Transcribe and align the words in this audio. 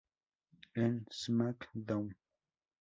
En 0.85 0.95
SmackDown! 1.19 2.11